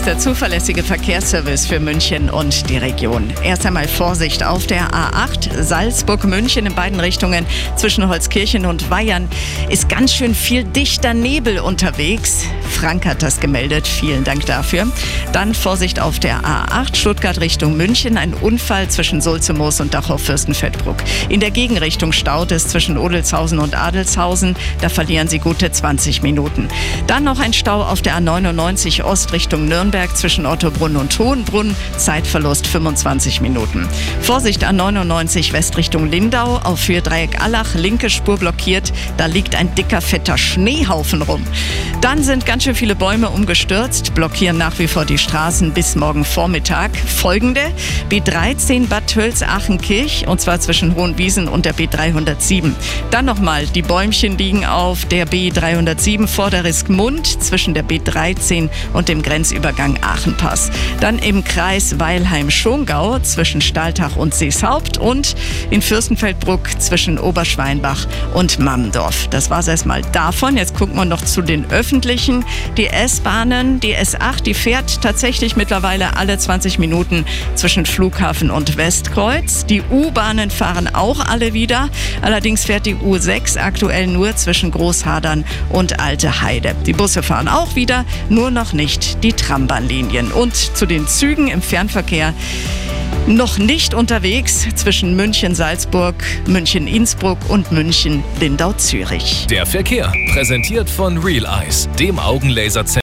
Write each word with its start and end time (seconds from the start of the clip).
ist 0.00 0.06
der 0.06 0.18
zuverlässige 0.18 0.82
Verkehrsservice 0.82 1.66
für 1.66 1.78
München 1.78 2.30
und 2.30 2.70
die 2.70 2.78
Region. 2.78 3.30
Erst 3.44 3.66
einmal 3.66 3.86
Vorsicht 3.86 4.42
auf 4.42 4.66
der 4.66 4.92
A8 4.92 5.62
Salzburg-München 5.62 6.64
in 6.64 6.74
beiden 6.74 7.00
Richtungen 7.00 7.44
zwischen 7.76 8.08
Holzkirchen 8.08 8.64
und 8.64 8.88
Weihern 8.88 9.28
ist 9.68 9.90
ganz 9.90 10.14
schön 10.14 10.34
viel 10.34 10.64
dichter 10.64 11.12
Nebel 11.12 11.58
unterwegs. 11.58 12.46
Frank 12.70 13.06
hat 13.06 13.22
das 13.22 13.40
gemeldet. 13.40 13.86
Vielen 13.86 14.24
Dank 14.24 14.46
dafür. 14.46 14.86
Dann 15.32 15.54
Vorsicht 15.54 16.00
auf 16.00 16.18
der 16.18 16.42
A8 16.42 16.96
Stuttgart 16.96 17.40
Richtung 17.40 17.76
München. 17.76 18.16
Ein 18.16 18.34
Unfall 18.34 18.88
zwischen 18.88 19.20
Sulzemoos 19.20 19.80
und 19.80 19.94
Dachau-Fürstenfeldbruck. 19.94 20.96
In 21.28 21.40
der 21.40 21.50
Gegenrichtung 21.50 22.12
staut 22.12 22.52
es 22.52 22.68
zwischen 22.68 22.96
Odelshausen 22.96 23.58
und 23.58 23.76
Adelshausen. 23.76 24.56
Da 24.80 24.88
verlieren 24.88 25.28
Sie 25.28 25.38
gute 25.38 25.70
20 25.70 26.22
Minuten. 26.22 26.68
Dann 27.06 27.24
noch 27.24 27.40
ein 27.40 27.52
Stau 27.52 27.82
auf 27.82 28.02
der 28.02 28.18
A99 28.18 29.02
Ost 29.02 29.32
Richtung 29.32 29.66
Nürnberg 29.66 30.16
zwischen 30.16 30.46
Ottobrunn 30.46 30.96
und 30.96 31.18
Hohenbrunn. 31.18 31.74
Zeitverlust 31.96 32.66
25 32.66 33.40
Minuten. 33.40 33.88
Vorsicht 34.22 34.64
A99 34.64 35.52
West 35.52 35.76
Richtung 35.76 36.10
Lindau. 36.10 36.60
Auf 36.62 36.86
Dreieck 36.86 37.42
Allach 37.42 37.74
linke 37.74 38.10
Spur 38.10 38.36
blockiert. 38.36 38.92
Da 39.16 39.26
liegt 39.26 39.54
ein 39.54 39.74
dicker, 39.74 40.00
fetter 40.00 40.36
Schneehaufen 40.38 41.22
rum. 41.22 41.44
Dann 42.00 42.22
sind 42.22 42.46
ganz 42.46 42.64
schön 42.64 42.74
viele 42.74 42.94
Bäume 42.94 43.28
umgestürzt, 43.28 44.14
blockieren 44.14 44.56
nach 44.56 44.78
wie 44.78 44.88
vor 44.88 45.04
die 45.04 45.18
Straßen 45.18 45.72
bis 45.72 45.96
morgen 45.96 46.24
Vormittag. 46.24 46.96
Folgende: 46.96 47.60
B13 48.08 48.88
Bad 48.88 49.06
Tölz-Achenkirch 49.06 50.26
und 50.26 50.40
zwar 50.40 50.58
zwischen 50.60 50.94
Hohenwiesen 50.94 51.46
und 51.46 51.66
der 51.66 51.74
B307. 51.74 52.72
Dann 53.10 53.26
nochmal, 53.26 53.66
die 53.66 53.82
Bäumchen 53.82 54.38
liegen 54.38 54.64
auf 54.64 55.04
der 55.04 55.28
B307 55.28 56.26
vor 56.26 56.48
der 56.48 56.64
Riskmund 56.64 57.42
zwischen 57.42 57.74
der 57.74 57.84
B13 57.84 58.70
und 58.94 59.10
dem 59.10 59.20
Grenzübergang 59.20 59.98
Aachenpass. 60.02 60.70
Dann 61.00 61.18
im 61.18 61.44
Kreis 61.44 61.98
Weilheim-Schongau 61.98 63.18
zwischen 63.18 63.60
Stahltach 63.60 64.16
und 64.16 64.32
Seeshaupt 64.32 64.96
und 64.96 65.36
in 65.68 65.82
Fürstenfeldbruck 65.82 66.80
zwischen 66.80 67.18
Oberschweinbach 67.18 68.06
und 68.32 68.58
Mammendorf. 68.58 69.28
Das 69.28 69.50
war 69.50 69.58
es 69.58 69.68
erstmal 69.68 70.00
davon. 70.12 70.56
Jetzt 70.56 70.74
gucken 70.74 70.96
wir 70.96 71.04
noch 71.04 71.22
zu 71.22 71.42
den 71.42 71.70
öffentlichen. 71.90 72.44
Die 72.76 72.86
S-Bahnen, 72.86 73.80
die 73.80 73.96
S8, 73.96 74.44
die 74.44 74.54
fährt 74.54 75.02
tatsächlich 75.02 75.56
mittlerweile 75.56 76.16
alle 76.16 76.38
20 76.38 76.78
Minuten 76.78 77.24
zwischen 77.56 77.84
Flughafen 77.84 78.52
und 78.52 78.76
Westkreuz. 78.76 79.66
Die 79.66 79.82
U-Bahnen 79.90 80.52
fahren 80.52 80.88
auch 80.92 81.18
alle 81.18 81.52
wieder. 81.52 81.88
Allerdings 82.22 82.64
fährt 82.64 82.86
die 82.86 82.94
U6 82.94 83.58
aktuell 83.58 84.06
nur 84.06 84.36
zwischen 84.36 84.70
Großhadern 84.70 85.44
und 85.70 85.98
Alte 85.98 86.42
Heide. 86.42 86.76
Die 86.86 86.92
Busse 86.92 87.24
fahren 87.24 87.48
auch 87.48 87.74
wieder, 87.74 88.04
nur 88.28 88.52
noch 88.52 88.72
nicht 88.72 89.24
die 89.24 89.32
Trambahnlinien. 89.32 90.30
Und 90.30 90.54
zu 90.54 90.86
den 90.86 91.08
Zügen 91.08 91.48
im 91.48 91.60
Fernverkehr 91.60 92.34
noch 93.26 93.58
nicht 93.58 93.94
unterwegs 93.94 94.66
zwischen 94.74 95.16
München-Salzburg, 95.16 96.14
München-Innsbruck 96.46 97.38
und 97.48 97.70
München-Lindau-Zürich. 97.72 99.46
Der 99.48 99.66
Verkehr, 99.66 100.12
präsentiert 100.32 100.90
von 100.90 101.18
Real 101.18 101.46
Eyes, 101.62 101.88
dem 101.98 102.18
Augenlaserzentrum. 102.18 102.90